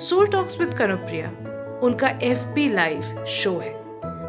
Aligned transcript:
Soul 0.00 0.26
talks 0.26 0.58
with 0.60 0.74
Kanupriya 0.74 1.28
उनका 1.82 2.08
F 2.22 2.46
P 2.48 2.68
live 2.68 3.24
show 3.24 3.50
है, 3.58 3.72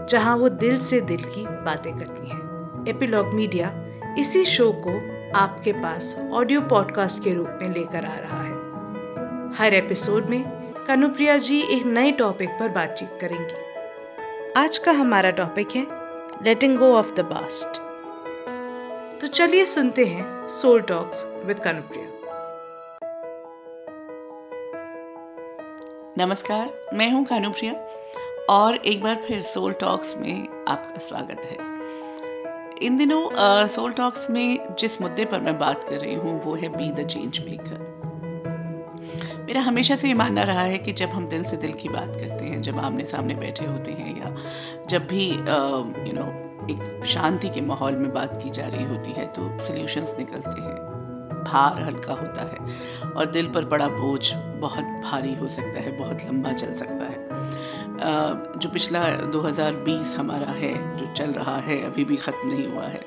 जहाँ 0.06 0.36
वो 0.38 0.50
दिल 0.50 0.78
से 0.80 1.00
दिल 1.02 1.24
की 1.24 1.46
बातें 1.46 1.92
करती 1.94 2.30
हैं। 2.30 2.86
एपिलॉग 2.88 3.34
मीडिया 3.34 3.72
इसी 4.20 4.44
शो 4.46 4.72
को 4.88 4.94
आपके 5.38 5.72
पास 5.74 6.16
ऑडियो 6.34 6.62
पॉडकास्ट 6.62 7.24
के 7.24 7.34
रूप 7.34 7.60
में 7.62 7.70
लेकर 7.70 8.06
आ 8.06 8.16
रहा 8.16 8.42
है। 8.44 9.54
हर 9.54 9.74
एपिसोड 9.74 10.26
में 10.26 10.44
कनुप्रिया 10.88 11.38
जी 11.38 11.62
एक 11.70 11.86
नए 11.86 12.12
टॉपिक 12.12 12.50
पर 12.50 12.70
बातचीत 12.70 13.18
करेंगी। 13.22 14.52
आज 14.58 14.78
का 14.78 14.92
हमारा 14.92 15.32
टॉपिक 15.32 15.76
है 15.76 15.86
letting 16.44 16.78
go 16.78 16.94
of 16.96 17.14
the 17.14 17.26
past 17.26 17.82
तो 19.22 19.28
चलिए 19.28 19.66
सुनते 19.66 20.06
हैं 20.06 20.48
सोल 20.48 20.82
टॉक्स 20.82 21.26
विद 21.46 21.60
कनुप्रिया 21.60 22.17
नमस्कार, 26.18 26.70
मैं 26.94 27.10
हूँ 27.12 27.24
कानुप्रिया 27.26 27.74
और 28.50 28.76
एक 28.76 29.02
बार 29.04 29.16
फिर 29.28 29.42
सोल 29.42 29.74
टॉक्स 29.74 30.16
में 30.18 30.48
आपका 30.68 30.98
स्वागत 30.98 31.42
है। 31.46 31.58
इन 32.82 32.98
दिनों 32.98 33.68
सोल 33.68 33.92
टॉक्स 33.94 34.30
में 34.30 34.76
जिस 34.80 35.00
मुद्दे 35.02 35.26
पर 35.26 35.40
मैं 35.40 35.58
बात 35.60 35.84
कर 35.84 36.00
रही 36.00 36.16
हूँ, 36.16 36.42
वो 36.44 36.56
है 36.56 36.70
बी 36.70 36.92
द 36.94 37.06
चेंज 37.08 37.40
मेकर 37.46 37.86
मेरा 39.48 39.62
हमेशा 39.62 39.96
से 39.96 40.08
ये 40.08 40.14
मानना 40.14 40.44
रहा 40.44 40.62
है 40.62 40.78
कि 40.78 40.94
जब 40.94 41.10
हम 41.10 41.28
दिल 41.28 41.44
से 41.44 41.58
दिल 41.58 41.74
की 41.74 41.90
बात 41.90 42.10
करते 42.10 42.46
हैं, 42.46 42.62
जब 42.62 42.80
आमने 42.80 43.06
सामने 43.06 43.36
बैठे 43.36 43.66
होते 43.66 43.92
हैं 43.92 44.20
या 44.20 44.36
जब 44.90 45.08
भी 45.08 45.30
यू 45.30 46.14
नो 46.14 46.28
एक 46.72 47.06
शांति 47.08 47.50
के 47.50 47.62
माहौल 47.62 47.96
में 47.96 48.12
बात 48.14 48.40
की 48.44 48.50
जा 48.50 48.68
रही 48.68 48.84
होती 48.86 49.12
है 49.12 49.26
तो 49.34 49.58
सोल्यूशंस 49.66 50.16
निकलते 50.20 50.62
हैं। 50.62 50.97
भार 51.48 51.82
हल्का 51.82 52.14
होता 52.14 52.42
है 52.42 53.12
और 53.12 53.26
दिल 53.26 53.48
पर 53.48 53.66
पड़ा 53.66 53.88
बोझ 53.88 54.34
बहुत 54.36 54.86
भारी 55.04 55.34
हो 55.36 55.48
सकता 55.48 55.80
है 55.80 55.98
बहुत 55.98 56.26
लंबा 56.26 56.54
चल 56.54 56.74
सकता 56.74 57.06
है। 57.06 57.26
जो 58.60 58.70
पिछला 58.70 59.02
2020 59.32 60.16
हमारा 60.18 60.52
है 60.52 60.74
जो 60.98 61.14
चल 61.14 61.32
रहा 61.32 61.58
है 61.58 61.82
अभी 61.84 62.06
भी 62.06 62.16
ख़त्म 62.16 62.50
नहीं 62.50 62.68
हुआ 62.68 62.86
है 62.86 63.02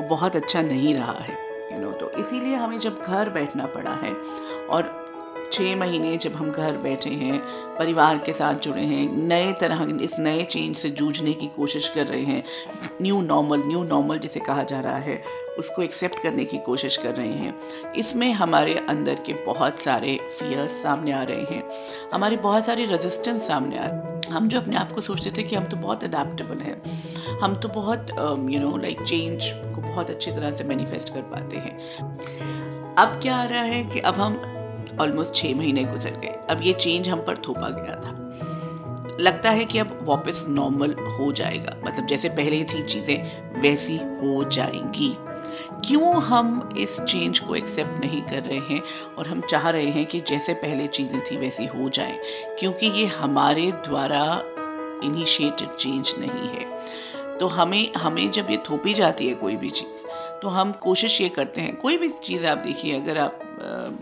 वो 0.00 0.08
बहुत 0.08 0.36
अच्छा 0.36 0.62
नहीं 0.62 0.94
रहा 0.94 1.12
है 1.12 1.32
यू 1.32 1.70
you 1.70 1.80
नो 1.80 1.88
know, 1.88 2.00
तो 2.00 2.10
इसीलिए 2.10 2.56
हमें 2.56 2.78
जब 2.78 3.00
घर 3.02 3.30
बैठना 3.30 3.66
पड़ा 3.66 3.94
है 3.94 4.12
और 4.70 5.05
छः 5.52 5.74
महीने 5.76 6.16
जब 6.16 6.34
हम 6.34 6.50
घर 6.50 6.76
बैठे 6.76 7.10
हैं, 7.10 7.38
परिवार 7.78 8.18
के 8.18 8.32
साथ 8.32 8.54
जुड़े 8.54 8.82
हैं, 8.82 9.06
नए 9.18 9.52
तरह 9.52 9.86
इस 10.02 10.18
नए 10.18 10.44
चेंज 10.44 10.76
से 10.76 10.90
जूझने 10.90 11.32
की 11.32 11.46
कोशिश 11.46 11.88
कर 11.88 12.06
रहे 12.06 12.22
हैं 12.22 12.42
न्यू 13.02 13.20
नॉर्मल 13.22 13.62
न्यू 13.66 13.82
नॉर्मल 13.84 14.18
जिसे 14.18 14.40
कहा 14.40 14.62
जा 14.62 14.80
रहा 14.80 14.98
है, 14.98 15.22
उसको 15.58 15.82
एक्सेप्ट 15.82 16.18
करने 16.22 16.44
की 16.44 16.58
कोशिश 16.58 16.96
कर 16.96 17.14
रहे 17.14 17.32
हैं। 17.32 17.92
इसमें 17.92 18.32
हमारे 18.32 18.74
अंदर 18.88 19.22
के 19.26 19.34
बहुत 19.44 19.80
सारे 19.80 20.18
फियर 20.38 20.68
सामने 20.68 21.12
आ 21.12 21.22
रहे 21.22 21.54
हैं। 21.54 21.62
हमारी 22.14 22.36
बहुत 22.38 22.66
सारी 22.66 22.84
रेजिस्टेंस 22.86 23.46
सामने 23.46 23.78
आ 23.78 23.86
रही 23.86 23.96
है। 23.98 24.14
हम 24.30 24.48
जो 24.48 24.60
अपने 24.60 24.76
आप 24.76 24.92
को 24.92 25.00
सोचते 25.00 25.30
थे 25.30 25.42
कि 25.42 25.56
हम 25.56 25.64
तो 25.64 25.76
बहुत 25.76 26.04
अडेप्टेबल 26.04 26.58
हैं। 26.58 27.38
हम 27.38 27.54
तो 27.54 27.68
बहुत 27.68 28.10
यू 28.50 28.60
नो 28.60 28.76
लाइक 28.76 29.02
चेंज 29.02 29.50
को 29.74 29.80
बहुत 29.80 30.10
अच्छी 30.10 30.30
तरह 30.30 30.50
से 30.50 30.64
मैनिफेस्ट 30.64 31.14
कर 31.14 31.22
पाते 31.32 31.56
हैं। 31.56 31.78
अब 32.98 33.18
क्या 33.22 33.36
आ 33.36 33.44
रहा 33.44 33.62
है 33.62 33.84
कि 33.84 34.00
अब 34.00 34.14
हम 34.14 34.40
ऑलमोस्ट 35.00 35.34
छः 35.34 35.54
महीने 35.54 35.84
गुजर 35.84 36.10
गए। 36.10 36.40
अब 36.50 36.62
ये 36.62 36.72
चेंज 36.72 37.08
हम 37.08 37.20
पर 37.20 37.36
थोपा 37.36 37.68
गया 37.68 37.96
था। 37.96 38.26
लगता 39.20 39.50
है 39.50 39.64
कि 39.64 39.78
अब 39.78 39.98
वापस 40.02 40.44
नॉर्मल 40.48 40.92
हो 40.92 41.32
जाएगा। 41.32 41.76
मतलब 41.84 42.06
जैसे 42.06 42.28
पहले 42.28 42.64
थी 42.64 42.82
चीज़ें, 42.82 43.42
वैसी 43.60 43.96
हो 43.96 44.50
जाएँगी। 44.50 45.16
क्यों 45.88 46.22
हम 46.22 46.74
इस 46.78 47.00
चेंज 47.00 47.38
को 47.38 47.54
एक्सेप्ट 47.54 48.00
नहीं 48.00 48.22
कर 48.22 48.42
रहे 48.42 48.58
हैं? 48.58 48.80
और 49.18 49.26
हम 49.26 49.40
चाह 49.40 49.68
रहे 49.68 49.90
हैं 49.90 50.06
कि 50.06 50.20
जैसे 50.20 50.54
पहले 50.54 50.86
चीज़ें 50.86 51.20
थी 51.20 51.36
वैसी 51.36 51.66
हो 51.66 51.88
जाएँ। 51.88 52.18
क्योंकि 52.58 52.86
ये 52.86 53.06
हमारे 53.06 53.72
द्वारा 53.72 54.42
इनिशिएटेड 55.04 55.68
चेंज 55.68 56.14
नहीं 56.18 56.48
है। 56.48 56.76
तो 57.38 57.46
हमें 57.46 57.92
हमें 57.96 58.30
जब 58.30 58.46
ये 58.50 58.56
थोपी 58.56 58.94
जाती 58.94 59.28
है 59.28 59.34
कोई 59.34 59.56
भी 59.56 59.70
चीज़ 59.70 60.04
तो 60.42 60.48
हम 60.48 60.72
कोशिश 60.82 61.20
ये 61.20 61.28
करते 61.28 61.60
हैं, 61.60 61.76
कोई 61.76 61.96
भी 61.96 62.08
चीज़ 62.24 62.46
आप 62.46 62.58
देखिए, 62.58 62.94
अगर 62.94 63.18
आप 63.18 63.38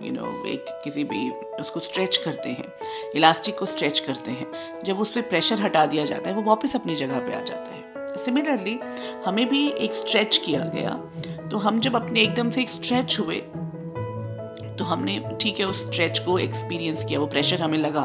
यू 0.01 0.13
नो 0.13 0.33
एक 0.49 0.67
किसी 0.85 1.05
भी 1.05 1.31
उसको 1.61 1.81
स्ट्रेच 1.81 2.17
करते 2.17 2.49
हैं 2.51 2.73
इलास्टिक 3.17 3.59
को 3.59 3.67
स्ट्रेच 3.67 4.01
करते 4.01 4.31
हैं, 4.31 4.47
जब 4.85 5.01
उस 5.01 5.13
पर 5.13 5.23
प्रेशर 5.23 5.61
हटा 5.61 5.85
दिया 5.87 6.05
जाता 6.05 6.29
है, 6.31 6.35
वो 6.37 6.43
वापस 6.43 6.75
अपनी 6.77 6.97
जगह 6.97 7.19
पे 7.19 7.35
आ 7.35 7.41
जाता 7.41 7.75
है। 7.75 7.83
सिमिलरली 8.17 8.79
हमें 9.27 9.49
भी 9.49 9.67
एक 9.69 9.93
स्ट्रेच 9.93 10.37
किया 10.37 10.61
गया 10.75 10.91
तो 11.51 11.59
हम 11.59 11.79
जब 11.81 11.97
अपने 11.97 12.21
एकदम 12.21 12.51
से 12.51 12.61
एक 12.63 12.69
स्ट्रेच 12.69 13.19
हुए 13.21 13.43
तो 14.85 14.89
हमने, 14.89 15.19
ठीक 15.41 15.61
है, 15.61 15.67
उस 15.67 15.85
स्ट्रेच 15.85 16.19
को 16.19 16.39
एक्सपीरियंस 16.39 17.05
किया, 17.05 17.19
वो 17.21 17.27
प्रेशर 17.27 17.63
हमें 17.63 17.79
लगा। 17.79 18.01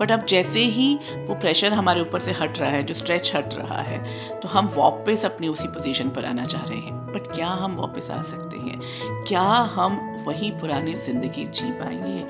बट 0.00 0.12
अब 0.12 0.24
जैसे 0.26 0.60
ही 0.60 0.94
वो 1.18 1.34
प्रेशर 1.34 1.72
हमारे 1.72 2.00
ऊपर 2.00 2.20
से 2.20 2.32
हट 2.32 2.58
रहा 2.58 2.70
है, 2.70 2.82
जो 2.82 2.94
स्ट्रेच 2.94 3.34
हट 3.34 3.54
रहा 3.54 3.80
है 3.82 3.98
तो 4.40 4.48
हम 4.48 4.72
वापस 4.76 5.24
अपनी 5.24 5.48
उसी 5.48 5.68
पोजीशन 5.68 6.10
पर 6.10 6.24
आना 6.24 6.44
चाह 6.44 6.64
रहे 6.64 6.78
हैं। 6.78 6.96
बट 7.06 7.26
क्या 7.34 7.48
हम 7.62 7.76
वापस 7.76 8.10
आ 8.10 8.20
सकते 8.22 8.56
हैं? 8.58 8.80
क्या 9.28 9.42
हम 9.74 9.98
वही 10.26 10.50
पुरानी 10.50 10.94
ज़िंदगी 10.96 11.46
जी 11.46 11.70
पाएँगे? 11.72 12.20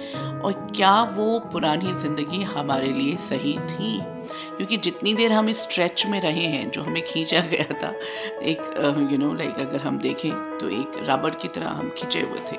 और 0.40 0.52
क्या 0.76 1.00
वो 1.16 1.38
पुरानी 1.52 1.94
ज़िंदगी 1.94 2.42
हमारे 2.46 2.92
लिए 2.92 3.16
सही 3.22 3.58
थी? 3.70 3.96
क्योंकि 4.56 4.76
जितनी 4.76 5.14
देर 5.14 5.32
हम 5.32 5.48
इस 5.48 5.60
स्ट्रेच 5.60 6.06
में 6.06 6.20
रहे 6.20 6.46
हैं, 6.46 6.70
जो 6.70 6.82
हमें 6.82 7.02
खींचा 7.02 7.40
गया 7.40 7.74
था, 7.74 7.94
एक 8.42 9.08
यू 9.12 9.18
नो 9.18 9.32
लाइक 9.34 9.58
अगर 9.58 9.80
हम 9.80 9.98
देखें 9.98 10.30
तो 10.58 10.68
एक 10.70 11.02
रबड़ 11.08 11.34
की 11.34 11.48
तरह 11.48 11.68
हम 11.68 11.90
खींचे 11.98 12.20
हुए 12.20 12.40
थे। 12.52 12.56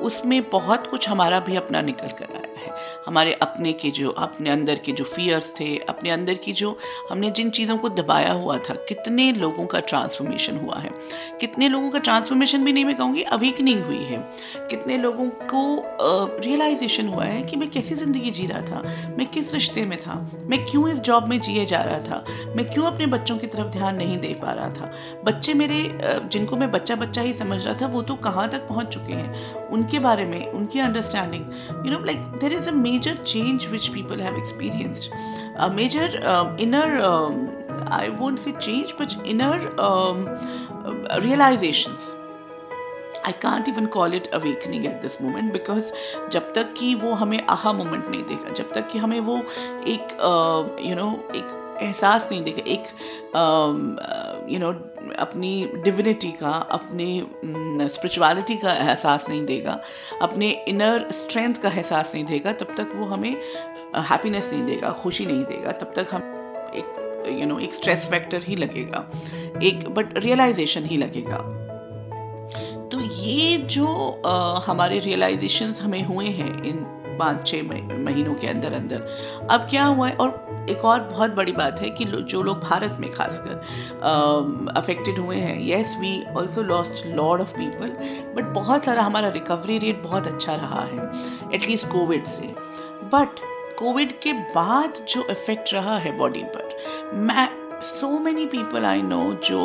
उसमें 0.00 0.42
बहुत 0.50 0.86
कुछ 0.86 1.08
हमारा 1.08 1.40
भी 1.40 1.56
अपना 1.56 1.80
निकल 1.82 2.08
कर 2.08 2.34
आया। 2.36 2.51
है। 2.56 2.74
हमारे 3.06 3.32
अपने 3.42 3.72
के 3.72 3.90
जो, 3.90 4.10
अपने 4.10 4.50
अंदर 4.50 4.78
के 4.78 4.92
जो 4.92 5.04
फियर्स 5.06 5.52
थे, 5.60 5.76
अपने 5.88 6.10
अंदर 6.10 6.34
की 6.36 6.52
जो 6.52 6.76
हमने 7.10 7.30
जिन 7.30 7.50
चीज़ों 7.50 7.76
को 7.78 7.88
दबाया 7.90 8.32
हुआ 8.32 8.58
था, 8.58 8.74
कितने 8.88 9.30
लोगों 9.32 9.66
का 9.66 9.80
ट्रांसफॉर्मेशन 9.82 10.56
हुआ 10.56 10.78
है। 10.78 10.90
कितने 11.40 11.68
लोगों 11.68 11.90
का 11.90 11.98
ट्रांसफॉर्मेशन 12.00 12.64
भी 12.64 12.72
नहीं, 12.72 12.84
मैं 12.84 12.96
कहूँगी 12.96 13.22
अवेकनिंग 13.32 13.82
हुई 13.84 14.02
है। 14.04 14.18
कितने 14.70 14.98
लोगों 14.98 15.28
को 15.52 15.62
रियलाइजेशन 16.44 17.08
हुआ 17.08 17.24
है 17.24 17.42
कि 17.42 17.56
मैं 17.56 17.70
कैसी 17.70 17.94
ज़िंदगी 17.94 18.30
जी 18.30 18.46
रहा 18.46 18.60
था, 18.62 18.82
मैं 19.18 19.26
किस 19.28 19.52
रिश्ते 19.54 19.84
में 19.84 19.98
था, 19.98 20.14
मैं 20.42 20.64
क्यों 20.66 20.88
इस 20.88 21.00
जॉब 21.02 21.28
में 21.28 21.38
जिए 21.40 21.64
जा 21.66 21.82
रहा 21.82 21.98
था, 22.00 22.24
मैं 22.56 22.68
क्यों 22.70 22.84
अपने 22.86 23.06
बच्चों 23.08 23.36
की 23.38 23.46
तरफ़ 23.46 23.66
ध्यान 23.68 23.96
नहीं 23.96 24.18
दे 24.18 24.34
पा 24.42 24.52
रहा 24.52 24.68
था। 24.70 24.90
बच्चे 25.24 25.54
मेरे 25.54 25.76
जिनको 26.02 26.56
मैं 26.56 26.70
बच्चा 26.70 26.94
बच्चा 26.96 27.20
ही 27.20 27.32
समझ 27.34 27.64
रहा 27.64 27.74
था, 27.80 27.86
वो 27.86 28.02
तो 28.02 28.14
कहाँ 28.22 28.48
तक 28.48 28.66
पहुँच 28.68 28.88
चुके 28.88 29.12
हैं, 29.12 29.68
उनके 29.68 29.98
बारे 30.00 30.24
में, 30.24 30.46
उनकी 30.48 30.80
understanding 30.80 31.86
you 31.86 31.92
know 31.92 32.04
like 32.04 32.18
there 32.42 32.52
is 32.52 32.68
a 32.68 32.72
major 32.72 33.16
change 33.16 33.66
which 33.70 33.88
people 33.88 34.20
have 34.20 34.36
experienced 34.36 35.10
a 35.56 35.70
major 35.70 36.08
uh, 36.22 36.56
inner 36.58 37.00
um, 37.00 37.48
i 37.90 38.08
won't 38.08 38.38
say 38.38 38.52
change 38.52 38.96
but 38.96 39.16
inner 39.26 39.54
um, 39.80 40.26
uh, 40.28 41.20
realizations. 41.20 42.10
I 43.26 43.32
can't 43.32 43.68
even 43.68 43.84
call 43.86 44.14
it 44.14 44.26
awakening 44.34 44.86
at 44.86 45.00
this 45.02 45.20
moment 45.22 45.52
because 45.52 45.90
जब 46.32 46.52
तक 46.54 46.72
कि 46.78 46.94
वो 47.02 47.12
हमें 47.14 47.38
aha 47.50 47.72
moment 47.72 48.08
नहीं 48.08 48.22
देगा 48.22 48.52
जब 48.52 48.72
तक 48.72 48.88
कि 48.90 48.98
हमें 48.98 49.18
वो 49.28 49.36
एक 49.88 50.16
यू 50.80 50.94
uh, 50.94 50.98
नो 51.00 51.10
एक 51.36 51.71
एहसास 51.82 52.28
नहीं 52.32 52.42
देगा 52.42 52.62
एक 52.66 52.84
यू 54.50 54.58
नो 54.58 54.72
अपनी 55.18 55.52
डिविनिटी 55.84 56.30
का 56.32 56.50
अपने 56.72 57.06
स्पिरिचुअलिटी 57.88 58.56
का 58.56 58.72
एहसास 58.72 59.26
नहीं 59.28 59.42
देगा 59.42 59.80
अपने 60.22 60.50
इनर 60.68 61.08
स्ट्रेंथ 61.10 61.54
का 61.54 61.68
एहसास 61.68 62.12
नहीं 62.14 62.24
देगा 62.24 62.52
तब 62.52 62.74
तक 62.76 62.92
वो 62.96 63.04
हमें 63.04 63.32
हैप्पीनेस 64.10 64.50
नहीं 64.52 64.62
देगा 64.64 64.90
खुशी 65.02 65.26
नहीं 65.26 65.44
देगा 65.44 65.72
तब 65.72 65.92
तक 65.96 66.14
हम 66.14 66.22
एक 66.74 67.38
यू 67.40 67.46
नो 67.46 67.58
एक 67.58 67.72
स्ट्रेस 67.72 68.06
फैक्टर 68.06 68.42
ही 68.42 68.56
लगेगा 68.56 69.10
एक 69.62 69.88
बट 69.88 70.18
रियलाइजेशन 70.18 70.84
ही 70.84 70.96
लगेगा। 70.96 71.38
तो 72.92 73.00
ये 73.00 73.56
जो 73.58 73.86
आ, 74.26 74.60
हमारे 74.60 74.98
रियलाइजेशंस 74.98 75.82
हमें 75.82 76.02
हुए 76.04 76.26
हैं 76.26 76.64
इन 76.64 76.84
पाँच 77.18 77.46
छः 77.46 77.62
महीनों 77.62 78.34
के 78.34 78.46
अंदर 78.46 78.72
अंदर। 78.72 79.06
अब 79.50 79.66
क्या 79.70 79.84
हुआ 79.84 80.08
है, 80.08 80.16
और 80.16 80.66
एक 80.70 80.84
और 80.84 81.00
बहुत 81.02 81.34
बड़ी 81.34 81.52
बात 81.52 81.80
है 81.80 81.90
कि 81.90 82.04
जो 82.04 82.42
लोग 82.42 82.60
भारत 82.60 82.96
में 83.00 83.10
खासकर 83.12 84.72
अफेक्टेड 84.76 85.18
हुए 85.18 85.36
हैं 85.36 85.58
yes 85.60 85.96
we 86.00 86.12
also 86.36 86.62
lost 86.62 87.06
lot 87.06 87.42
of 87.42 87.54
people 87.54 87.88
but 88.36 88.52
बहुत 88.54 88.84
सारा 88.84 89.02
हमारा 89.02 89.28
रिकवरी 89.30 89.78
रेट 89.78 90.02
बहुत 90.02 90.26
अच्छा 90.26 90.54
रहा 90.54 90.84
है 90.84 91.10
एटलीस्ट 91.54 91.88
कोविड 91.88 92.24
से। 92.26 92.54
बट 93.08 93.40
कोविड 93.78 94.12
के 94.20 94.32
बाद 94.32 95.04
जो 95.08 95.24
इफ़ेक्ट 95.30 95.72
रहा 95.74 95.96
है 95.96 96.16
बॉडी 96.18 96.42
पर, 96.46 96.76
मैं 97.14 97.48
so 97.82 98.08
many 98.18 98.46
people 98.46 98.84
I 98.84 99.02
know 99.02 99.22
जो 99.44 99.60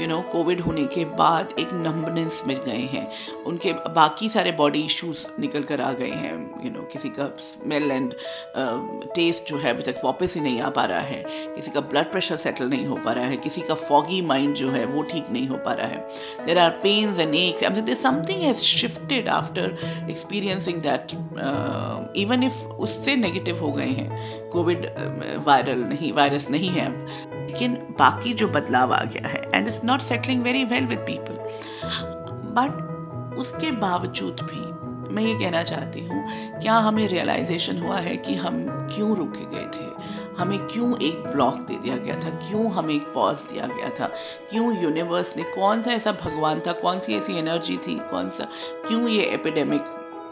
यू 0.00 0.06
नो 0.06 0.20
कोविड 0.32 0.60
होने 0.60 0.84
के 0.94 1.04
बाद 1.18 1.54
एक 1.58 1.72
नंबनेस 1.72 2.42
में 2.46 2.56
गए 2.56 2.86
हैं। 2.92 3.06
उनके 3.46 3.72
बाकी 3.72 4.28
सारे 4.28 4.52
बॉडी 4.52 4.80
इश्यूज़ 4.80 5.26
निकल 5.40 5.62
कर 5.62 5.80
आ 5.80 5.92
गए 5.92 6.10
हैं। 6.10 6.32
यू 6.32 6.62
you 6.62 6.72
नो 6.72 6.78
know, 6.78 6.92
किसी 6.92 7.08
का 7.08 7.30
स्मेल 7.38 7.90
एंड 7.90 8.14
टेस्ट 9.14 9.48
जो 9.48 9.58
है 9.58 9.70
अभी 9.70 9.82
तक 9.82 10.00
वापस 10.04 10.34
ही 10.34 10.40
नहीं 10.40 10.60
आ 10.60 10.70
पा 10.70 10.84
रहा 10.84 11.00
है। 11.00 11.22
किसी 11.54 11.70
का 11.70 11.80
ब्लड 11.80 12.10
प्रेशर 12.12 12.36
सेटल 12.36 12.68
नहीं 12.68 12.86
हो 12.86 12.96
पा 13.04 13.12
रहा 13.12 13.24
है। 13.24 13.36
किसी 13.36 13.60
का 13.60 13.74
फॉगी 13.74 14.20
माइंड 14.22 14.54
जो 14.54 14.70
है 14.70 14.84
वो 14.86 15.02
ठीक 15.02 15.30
नहीं 15.30 15.48
हो 15.48 15.56
पा 15.56 15.72
रहा 15.72 15.86
है। 15.86 16.46
There 16.46 16.58
are 16.58 16.70
pains 16.82 17.20
and 17.20 17.34
x 17.34 18.02
something 18.02 18.42
has 18.42 18.62
shifted 18.64 19.28
after 19.28 19.76
experiencing 20.10 20.80
that 20.82 21.12
even 22.16 22.42
if 22.42 22.62
उससे 22.86 23.16
नेगेटिव 23.16 23.58
हो 23.60 23.72
गए 23.72 23.88
हैं। 23.88 24.48
कोविड 24.50 24.86
वायरल 25.46 25.82
uh, 25.82 25.88
नहीं 25.88 26.12
वायरस 26.12 26.48
नहीं 26.50 26.68
है 26.70 26.86
लेकिन 27.60 27.94
बाकी 27.98 28.32
जो 28.32 28.48
बदलाव 28.48 28.92
आ 28.94 29.02
गया 29.04 29.28
है 29.28 29.50
and 29.54 29.68
it's 29.68 29.84
not 29.84 30.00
settling 30.00 30.42
very 30.42 30.64
well 30.64 30.86
with 30.86 30.98
people 30.98 31.38
but 32.54 33.36
उसके 33.38 33.70
बावजूद 33.70 34.40
भी 34.40 34.66
मैं 35.14 35.22
ये 35.22 35.34
कहना 35.34 35.62
चाहती 35.62 36.00
हूँ, 36.00 36.24
क्या 36.60 36.74
हमें 36.74 37.08
रियलाइजेशन 37.08 37.78
हुआ 37.78 37.96
है 37.96 38.16
कि 38.16 38.34
हम 38.34 38.58
क्यों 38.94 39.16
रुके 39.16 39.44
गए 39.44 39.64
थे? 39.76 39.84
हमें 40.38 40.58
क्यों 40.58 40.98
एक 40.98 41.22
ब्लॉक 41.26 41.54
दे 41.54 41.78
दिया 41.78 41.96
गया 41.96 42.14
था? 42.14 42.30
क्यों 42.30 42.70
हमें 42.72 42.94
एक 42.94 43.02
पॉज 43.02 43.36
दिया 43.36 43.66
गया 43.66 43.88
था? 43.90 44.06
क्यों 44.50 44.82
यूनिवर्स 44.82 45.36
ने 45.36 45.42
कौन 45.42 45.82
सा 45.82 45.90
ऐसा 45.90 46.12
भगवान 46.12 46.60
था? 46.60 46.72
कौन 46.72 47.00
सी 47.00 47.16
ऐसी 47.16 47.38
एनर्जी 47.38 47.76
थी? 47.76 47.94
कौन 48.10 48.28
सा, 48.28 48.48
क्यों 48.88 49.08
ये 49.08 49.22
एपिडेमिक 49.22 49.84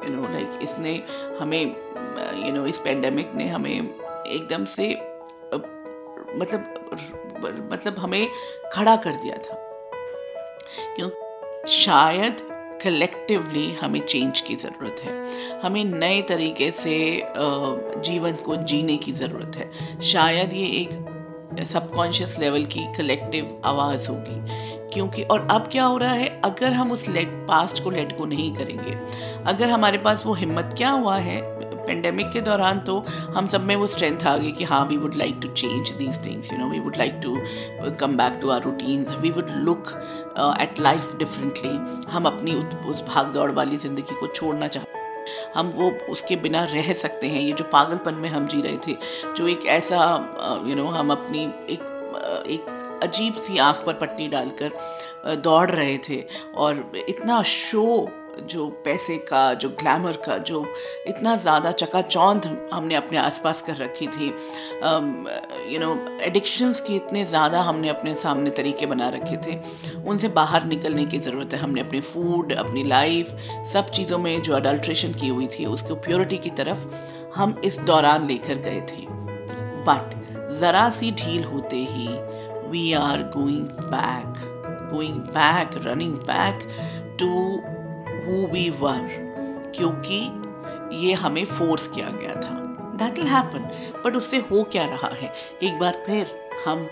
यू 0.09 0.15
नो 0.17 0.29
लाइक 0.29 0.59
इसने 0.63 1.03
हमें 1.41 1.63
यू 2.47 2.53
नो 2.53 2.67
इस 2.67 2.79
पेंडेमिक 2.79 3.35
ने 3.35 3.49
हमें 3.49 3.75
एकदम 3.75 4.65
से 4.65 5.16
मतलब 6.35 6.75
मतलब 7.73 7.99
हमें 7.99 8.29
खड़ा 8.73 8.97
कर 8.97 9.11
दिया 9.11 9.37
था। 9.37 9.55
क्यों? 10.97 11.11
शायद 11.67 12.37
कलेक्टिवली 12.83 13.73
हमें 13.73 14.01
चेंज 14.01 14.41
की 14.41 14.57
ज़रूरत 14.57 14.97
है। 15.03 15.27
हमें 15.61 15.85
नए 15.85 16.23
तरीके 16.23 16.71
से 16.71 17.23
जीवन 18.01 18.33
को 18.33 18.57
जीने 18.57 18.97
की 18.97 19.13
ज़रूरत 19.13 19.53
है। 19.57 20.01
शायद 20.01 20.53
ये 20.53 20.67
एक 20.67 21.17
सबकॉन्शियस 21.65 22.39
लेवल 22.39 22.65
की 22.65 22.93
कलेक्टिव 22.93 23.63
आवाज़ 23.65 24.11
होगी। 24.11 24.67
क्योंकि, 24.89 25.23
और 25.23 25.49
अब 25.51 25.69
क्या 25.73 25.85
हो 25.85 25.97
रहा 25.97 26.13
है? 26.13 26.41
अगर 26.45 26.73
हम 26.73 26.93
उस 26.93 27.09
लेट 27.09 27.29
पास्ट 27.29 27.85
को 27.85 27.91
लेट 27.91 28.19
को 28.19 28.25
नहीं 28.25 28.55
करेंगे, 28.55 28.99
अगर 29.47 29.69
हमारे 29.71 29.99
पास 29.99 30.27
वो 30.27 30.35
हिम्मत 30.35 30.75
क्या 30.77 30.91
हुआ 30.91 31.17
है? 31.17 31.66
पेंडेमिक 31.87 32.31
के 32.31 32.41
दौरान 32.41 32.81
तो 32.81 32.99
हम 33.37 33.47
सब 33.47 33.61
में 33.61 33.77
वो 33.77 33.87
स्ट्रेंथ 33.87 34.27
आ 34.27 34.37
गई 34.37 34.53
कि 34.53 34.65
हाँ 34.65 34.85
we 34.87 34.97
would 34.97 35.15
like 35.15 35.39
to 35.43 35.49
change 35.49 35.91
these 35.91 36.27
things 36.27 36.53
you 36.53 36.59
know 36.59 36.69
we 36.71 36.81
would 36.81 36.97
like 36.97 37.21
to 37.23 37.37
come 38.01 38.17
back 38.17 38.39
to 38.43 38.51
our 38.51 38.63
routines 38.63 39.13
we 39.19 39.31
would 39.31 39.51
look 39.51 39.89
at 40.61 40.81
life 40.81 41.17
differently 41.17 42.05
हम 42.11 42.27
अपनी 42.27 42.55
उस 42.91 43.03
भाग 43.03 43.27
दौड़ 43.27 43.51
वाली 43.53 43.77
ज़िंदगी 43.77 44.21
को 44.21 44.27
छोड़ना 44.27 44.69
चाहते 44.69 44.97
हम 45.55 45.67
वो 45.67 45.91
उसके 46.11 46.37
बिना 46.37 46.63
रह 46.65 46.93
सकते 46.93 47.27
हैं। 47.27 47.41
ये 47.41 47.53
जो 47.53 47.65
पागलपन 47.65 48.15
में 48.15 48.29
हम 48.29 48.47
जी 48.47 48.61
रहे 48.61 48.77
थे 48.77 48.97
जो 49.37 49.49
एक 49.49 49.67
ऐसा 49.67 49.97
यू 50.67 50.71
uh, 50.71 50.77
नो 50.77 50.87
हम 50.87 51.11
अपनी 51.11 51.45
एक 51.71 51.81
uh, 52.43 52.47
एक 52.47 53.01
अजीब 53.03 53.35
सी 53.35 53.59
आँख 53.59 53.83
पर 53.87 53.93
पट्टी 53.93 54.29
डालकर 54.29 54.71
uh, 55.31 55.37
दौड़ 55.37 55.71
रहे 55.71 55.99
थे 55.99 56.25
और 56.57 56.93
इतना 57.09 57.43
शो 57.43 58.09
जो 58.43 58.69
पैसे 58.85 59.17
का, 59.29 59.53
जो 59.55 59.69
ग्लैमर 59.71 60.17
का, 60.27 60.37
जो 60.39 60.65
इतना 61.09 61.35
ज़्यादा 61.37 61.71
चकाचौंध 61.73 62.47
हमने 62.73 62.95
अपने 62.95 63.19
आसपास 63.19 63.63
कर 63.63 63.77
रखी 63.77 64.07
थी 64.09 64.27
यू 65.73 65.79
नो 65.81 65.95
एडिक्शंस 66.23 66.81
की 66.81 66.97
इतने 66.97 67.25
ज़्यादा 67.25 67.61
हमने 67.63 67.89
अपने 67.89 68.15
सामने 68.15 68.51
तरीके 68.53 68.87
बना 68.87 69.09
रखे 69.09 69.37
थे। 69.47 69.59
उनसे 70.03 70.29
बाहर 70.31 70.65
निकलने 70.67 71.05
की 71.05 71.19
ज़रूरत 71.19 71.55
है। 71.55 71.61
हमने 71.61 71.81
अपने 71.81 72.01
फ़ूड 72.03 72.53
अपनी 72.55 72.85
लाइफ 72.85 73.37
सब 73.73 73.91
चीज़ों 73.91 74.19
में 74.19 74.43
जो 74.43 74.55
अडल्ट्रेशन 74.57 75.13
की 75.13 75.29
हुई 75.29 75.47
थी, 75.49 75.67
उसको 75.67 75.95
प्योरिटी 75.97 76.39
की 76.39 76.51
तरफ़ 76.53 76.87
हम 77.37 77.61
इस 77.65 77.79
दौरान 77.83 78.27
लेकर 78.29 78.59
गए 78.61 78.81
थे। 78.83 79.07
बट 79.87 80.15
ज़रा 80.61 80.89
सी 80.91 81.11
ढील 81.13 81.45
होते 81.45 81.77
ही 81.91 82.09
we 82.71 82.93
are 82.95 83.23
going 83.35 83.69
back 83.91 84.39
going 84.93 85.21
back 85.37 85.71
running 85.87 86.15
back 86.27 86.69
to 87.21 87.29
who 88.27 88.47
we 88.47 88.71
were 88.71 89.09
क्योंकि 89.77 90.19
ये 91.07 91.13
हमें 91.13 91.45
फोर्स 91.45 91.89
किया 91.89 92.11
गया 92.11 92.35
था। 92.35 92.55
दैट 92.97 93.19
विल 93.19 93.29
हैपन 93.29 93.69
बट 94.05 94.17
उससे 94.17 94.37
हो 94.37 94.63
क्या 94.63 94.85
रहा 94.85 95.09
है? 95.15 95.33
एक 95.63 95.79
बार 95.79 96.03
फिर 96.07 96.27
हम 96.67 96.89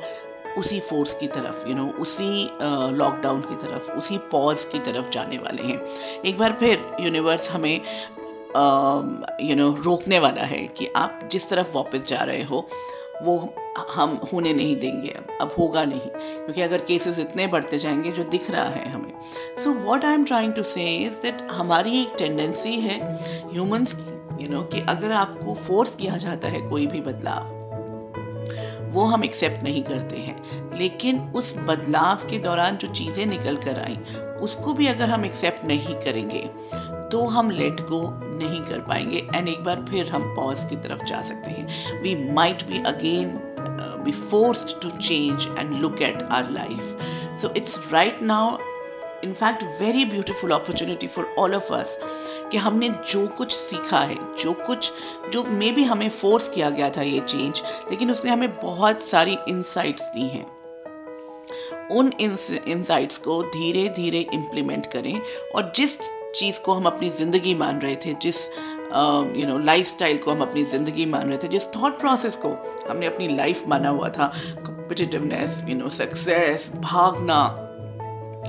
उसी 0.59 0.81
फोर्स 0.81 1.15
की 1.15 1.27
तरफ़ 1.27 1.69
यू 1.69 1.75
you 1.75 1.77
नो 1.77 1.85
know, 1.85 2.01
उसी 2.01 2.51
लॉकडाउन 2.97 3.43
uh, 3.43 3.49
की 3.49 3.55
तरफ़ 3.57 3.91
उसी 3.91 4.19
पॉज 4.19 4.65
की 4.65 4.79
तरफ़ 4.79 5.11
जाने 5.11 5.39
वाले 5.39 5.63
हैं। 5.63 5.79
एक 6.27 6.39
बार 6.39 6.53
फिर 6.53 6.97
यूनिवर्स 7.01 7.51
हमें 7.51 7.75
you 7.75 9.55
uh, 9.55 9.57
know 9.57 9.69
you 9.69 9.77
know, 9.77 9.87
रोकने 9.87 10.19
वाला 10.19 10.43
है 10.43 10.67
कि 10.67 10.89
आप 10.97 11.21
जिस 11.33 11.49
तरफ़ 11.49 11.77
वापस 11.77 12.07
जा 12.07 12.23
रहे 12.23 12.43
हो 12.43 12.69
वो 13.22 13.55
हम 13.94 14.20
होने 14.32 14.52
नहीं 14.52 14.76
देंगे, 14.76 15.08
अब 15.08 15.26
अब 15.40 15.55
होगा 15.58 15.84
नहीं। 15.84 16.00
क्योंकि 16.00 16.61
अगर 16.61 16.78
केसेस 16.78 17.19
इतने 17.19 17.46
बढ़ते 17.46 17.78
जाएँगे 17.78 18.12
जो 18.12 18.25
दिख 18.25 18.50
रहा 18.50 18.64
है 18.64 18.88
हमें। 18.90 19.12
So 19.64 19.72
what 19.72 20.05
I 20.05 20.14
am 20.14 20.25
trying 20.25 20.52
to 20.52 20.62
say 20.62 20.84
is 20.96 21.20
that 21.20 21.43
हमारी 21.52 22.00
एक 22.00 22.14
टेंडेंसी 22.19 22.72
है 22.72 23.00
ह्यूमंस 23.52 23.94
की 23.94 24.44
यू 24.44 24.50
नो 24.50 24.62
कि 24.62 24.81
अगर 24.81 25.12
आपको 25.12 25.55
फोर्स 25.55 25.94
किया 25.94 26.16
जाता 26.16 26.49
है 26.49 26.61
कोई 26.61 26.87
भी 26.87 27.00
बदलाव, 27.00 27.64
वो 28.93 29.05
हम 29.05 29.25
एक्सेप्ट 29.25 29.62
नहीं 29.62 29.82
करते 29.82 30.16
हैं। 30.16 30.76
लेकिन 30.78 31.20
उस 31.37 31.55
बदलाव 31.58 32.28
के 32.31 32.38
दौरान 32.38 32.76
जो 32.76 32.88
चीज़ें 32.88 33.26
निकल 33.26 33.56
कर 33.56 33.78
आई, 33.78 33.99
उसको 34.40 34.72
भी 34.72 34.87
अगर 34.87 35.11
हम 35.11 35.25
एक्सेप्ट 35.25 35.64
नहीं 35.64 35.94
करेंगे 35.94 36.50
तो 37.11 37.25
हम 37.26 37.50
लेट 37.50 37.81
गो 37.81 38.24
नहीं 38.35 38.61
कर 38.63 38.81
पाएँगे। 38.81 39.27
एंड 39.35 39.49
एक 39.49 39.65
बार 39.65 39.85
फिर 39.91 40.11
हम 40.11 40.35
पॉज 40.37 40.65
की 40.65 40.77
तरफ़ 40.79 41.05
जा 41.05 41.23
सकते 41.23 41.51
हैं। 41.51 42.01
We 42.03 42.15
might 42.33 42.67
be 42.67 42.83
again 42.87 43.39
be 44.05 44.13
forced 44.13 44.81
to 44.83 44.91
change 44.91 45.49
and 45.59 45.73
look 45.73 46.03
at 46.03 46.23
our 46.23 46.51
life 46.51 46.97
so 47.43 47.53
it's 47.57 47.79
right 47.93 48.23
now 48.23 48.57
in 49.25 49.33
fact 49.33 49.63
very 49.81 50.05
beautiful 50.05 50.51
opportunity 50.51 51.07
for 51.07 51.35
all 51.39 51.55
of 51.55 51.73
us 51.75 51.99
कि 52.53 52.59
हमने 52.59 52.89
जो 53.11 53.27
कुछ 53.29 53.53
सीखा 53.53 53.99
है, 53.99 54.17
जो 54.39 54.53
कुछ, 54.67 54.93
जो 55.33 55.43
मे 55.43 55.71
बी 55.73 55.85
हमें 55.85 56.09
फोर्स 56.09 56.49
किया 56.49 56.71
गया 56.71 56.91
था 56.91 57.03
ये 57.03 57.21
चेंज 57.21 57.62
लेकिन 57.91 58.11
उसने 58.11 58.31
हमें 58.31 58.57
बहुत 58.61 59.03
सारी 59.03 59.38
इंसाइट्स 59.49 60.11
दी 60.14 60.29
हैं। 60.29 60.45
उन 61.91 62.12
इंसाइट्स 62.21 63.19
को 63.19 63.43
धीरे 63.43 63.88
धीरे 63.88 64.21
इम्प्लीमेंट 64.35 64.87
करें 64.87 65.21
और 65.55 65.73
जिस 65.76 65.99
चीज़ 66.35 66.61
को 66.61 66.73
हम 66.73 66.87
अपनी 66.87 67.11
ज़िंदगी 67.11 67.55
मान 67.55 67.79
रहे 67.81 67.97
थे 67.97 68.14
जिस 68.23 68.49
यू 69.37 69.47
नो 69.47 69.59
लाइफ 69.59 69.87
स्टाइल 69.87 70.19
को 70.19 70.31
हम 70.31 70.43
अपनी 70.43 70.64
ज़िंदगी 70.64 71.07
मान 71.07 71.29
रहे 71.29 71.38
थे 71.38 71.49
जिस 71.49 71.67
थॉट 71.67 71.99
प्रोसेस 72.00 72.37
को 72.37 72.55
हमने 72.91 73.07
अपनी 73.07 73.29
लाइफ 73.37 73.67
माना 73.69 73.88
हुआ 73.88 74.09
था। 74.09 74.33
कॉम्पिटिटिवनेस 74.67 75.62
यू 75.69 75.76
नो 75.76 75.88
सक्सेस 75.88 76.71
भागना 76.76 77.43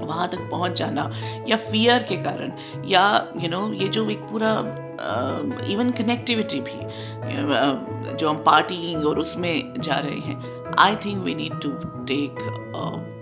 वहाँ 0.02 0.28
तक 0.28 0.40
पहुँच 0.52 0.72
जाना 0.72 1.12
या 1.50 1.58
फियर 1.58 2.04
के 2.04 2.16
कारण 2.24 2.52
या 2.88 3.06
यू 3.36 3.42
you 3.42 3.50
नो 3.50 3.60
know, 3.60 3.82
ये 3.82 3.88
जो 3.88 4.10
एक 4.10 4.20
पूरा 4.32 4.52
इवन 5.72 5.92
uh, 5.92 5.98
कनेक्टिविटी 5.98 6.60
भी 6.60 8.16
जो 8.16 8.30
हम 8.30 8.44
पार्टी 8.44 8.96
और 9.04 9.20
उसमें 9.20 9.74
जा 9.80 9.96
रहे 9.96 10.20
हैं। 10.20 10.74
I 10.80 10.96
think 10.96 11.24
we 11.24 11.36
need 11.36 11.60
to 11.62 11.72
take 12.06 12.40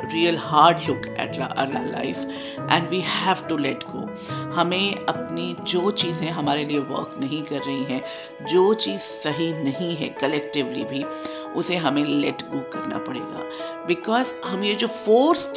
real 0.04 0.38
hard 0.38 0.78
look 0.88 1.08
at 1.20 1.38
life 1.38 2.26
and 2.72 2.90
we 2.90 3.00
have 3.00 3.48
to 3.50 3.58
let 3.58 3.84
go 3.84 4.10
हमें 4.54 4.96
अपनी 4.96 5.56
जो 5.62 5.92
चीज़ें 5.92 6.30
हमारे 6.30 6.66
लिए 6.66 6.80
वर्क 6.80 7.16
नहीं 7.20 7.44
कर 7.44 7.60
रही 7.60 7.84
हैं, 7.84 8.02
जो 8.46 8.74
चीज़ 8.74 9.02
सही 9.02 9.52
नहीं 9.54 9.96
है 9.96 10.10
कलेक्टिवली 10.10 10.84
भी, 10.84 11.04
उसे 11.56 11.76
हमें 11.76 12.04
लेट 12.06 12.42
गो 12.42 12.60
करना 12.74 12.98
पड़ेगा। 12.98 13.86
बिकॉज़ 13.88 14.34
हम 14.46 14.64
ये 14.64 14.76
जो 14.76 14.88
फोर्स्ड 14.88 15.54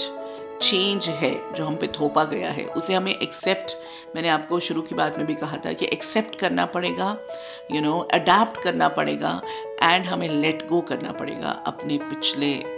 चेंज 0.63 1.09
है, 1.09 1.55
जो 1.55 1.65
हम 1.65 1.77
पे 1.77 1.87
थोपा 1.87 2.25
गया 2.25 2.51
है, 2.51 2.65
उसे 2.65 2.95
हमें 2.95 3.15
एक्सेप्ट 3.15 3.77
मैंने 4.17 4.29
आपको 4.29 4.61
शुरू 4.61 4.83
की 4.83 4.95
बात 4.95 5.19
में 5.19 5.27
भी 5.27 5.35
कहा 5.35 5.57
था 5.57 5.73
कि 5.73 5.87
एक्सेप्ट 5.87 6.39
करना 6.41 6.67
पड़ेगा 6.67 7.17
यू 7.73 7.81
नो 7.81 7.99
अडाप्ट 7.99 8.63
करना 8.63 8.89
पड़ेगा 8.89 9.41
एंड 9.83 10.07
हमें 10.07 10.29
लेट 10.29 10.67
गो 10.69 10.81
करना 10.81 11.13
पड़ेगा 11.13 11.63
अपने 11.67 11.99
पिछले 11.99 12.76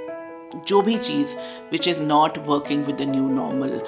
जो 0.67 0.81
भी 0.83 0.97
चीज़ 0.99 1.35
which 1.73 1.89
is 1.89 2.01
not 2.03 2.39
working 2.47 2.85
with 2.85 2.97
the 2.97 3.09
new 3.09 3.29
normal 3.31 3.81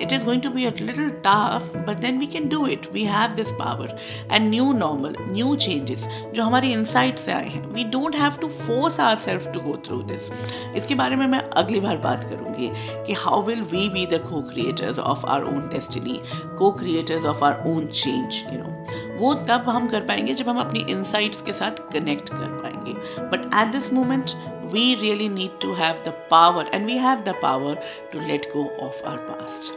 it 0.00 0.12
is 0.12 0.24
going 0.24 0.42
to 0.42 0.50
be 0.50 0.64
a 0.64 0.70
little 0.80 1.08
tough 1.26 1.72
but 1.88 2.00
then 2.00 2.18
we 2.18 2.26
can 2.26 2.48
do 2.48 2.66
it 2.66 2.86
we 2.92 3.04
have 3.04 3.34
this 3.36 3.50
power 3.52 3.96
and 4.30 4.48
new 4.50 4.72
normal 4.72 5.16
new 5.20 5.54
changes 5.56 6.06
जो 6.34 6.42
हमारी 6.42 6.72
insight 6.72 7.18
से 7.18 7.32
आए 7.32 7.48
हैं. 7.48 7.64
We 7.74 7.84
don't 7.84 8.16
have 8.16 8.36
to 8.40 8.48
force 8.48 9.00
ourself 9.16 9.48
to 9.52 9.60
go 9.60 9.76
through 9.86 10.02
this 10.02 10.30
इसके 10.76 10.94
बारे 10.94 11.16
में 11.16 11.26
मैं 11.26 11.40
अगली 11.62 11.80
बार 11.80 11.96
बात 11.98 12.24
करूँगी 12.24 12.70
कि 13.06 13.12
how 13.12 13.42
will 13.42 13.62
we 13.72 13.88
be 13.88 14.06
the 14.06 14.20
co-creators 14.50 14.98
of 14.98 15.26
our 15.26 15.44
own 15.44 15.68
destiny 15.72 16.20
co-creators 16.72 17.24
of 17.24 17.44
our 17.44 17.62
own 17.66 17.86
change 17.86 18.44
you 18.52 18.58
know 18.58 18.72
वो 19.18 19.34
तब 19.48 19.68
हम 19.68 19.86
कर 19.88 20.00
पाएँगे 20.00 20.34
जब 20.34 20.48
हम 20.48 20.58
अपनी 20.58 20.80
इनसाइट्स 20.90 21.42
के 21.42 21.52
साथ 21.52 21.78
कनेक्ट 21.92 22.28
कर 22.28 22.48
पाएँगे. 22.62 22.92
But 23.30 23.44
at 23.54 23.72
this 23.72 23.92
moment 23.92 24.30
we 24.74 24.96
really 24.96 25.28
need 25.28 25.52
to 25.60 25.72
have 25.74 25.98
the 26.04 26.12
power, 26.30 26.62
and 26.72 26.88
we 26.88 26.94
have 26.98 27.20
the 27.24 27.34
power 27.34 27.74
to 28.12 28.22
let 28.30 28.46
go 28.54 28.62
of 28.86 29.02
our 29.08 29.18
past. 29.26 29.68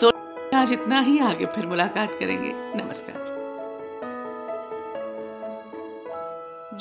So, 0.00 0.12
आज 0.54 0.72
इतना 0.72 1.00
ही 1.00 1.18
आगे 1.18 1.46
फिर 1.46 1.66
मुलाकात 1.66 2.12
करेंगे। 2.12 2.52
नमस्कार। 2.54 3.24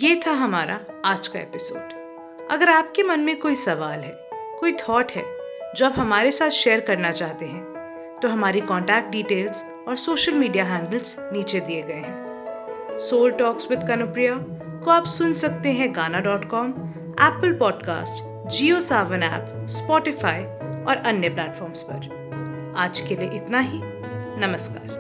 ये 0.03 0.15
था 0.27 0.31
हमारा 0.31 0.79
आज 1.05 1.27
का 1.27 1.39
एपिसोड। 1.39 2.47
अगर 2.51 2.69
आपके 2.69 3.03
मन 3.03 3.19
में 3.19 3.39
कोई 3.39 3.55
सवाल 3.55 3.99
है, 3.99 4.29
कोई 4.33 4.73
थॉट 4.73 5.11
है, 5.11 5.23
जो 5.75 5.85
आप 5.85 5.93
हमारे 5.95 6.31
साथ 6.31 6.49
शेयर 6.49 6.79
करना 6.79 7.11
चाहते 7.11 7.45
हैं 7.45 8.19
तो 8.21 8.27
हमारी 8.27 8.61
कॉन्टैक्ट 8.61 9.09
डिटेल्स 9.09 9.65
और 9.87 9.95
सोशल 9.95 10.33
मीडिया 10.33 10.65
हैंडल्स 10.65 11.15
नीचे 11.19 11.59
दिए 11.59 11.81
गए 11.81 11.93
हैं। 11.93 12.97
सोल 12.99 13.31
टॉक्स 13.31 13.69
विद 13.69 13.87
कनुप्रिया 13.87 14.35
को 14.83 14.91
आप 14.91 15.05
सुन 15.05 15.33
सकते 15.33 15.69
हैं 15.69 15.95
Gaana 15.95 16.19
dot 16.19 16.49
com 16.49 16.73
Apple 17.21 17.53
podcast 17.53 18.47
Jio 18.49 18.79
Saavn 18.79 19.23
app 19.23 19.65
Spotify 19.67 20.43
और 20.83 21.03
अन्य 21.05 21.29
प्लेटफॉर्म्स 21.29 21.81
पर। 21.81 22.75
आज 22.77 23.01
के 23.01 23.15
लिए 23.15 23.29
इतना 23.29 23.59
ही। 23.59 23.81
नमस्कार। 24.47 24.94